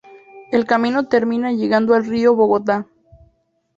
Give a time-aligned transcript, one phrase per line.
[0.51, 2.87] El camino termina llegando al río Bogotá.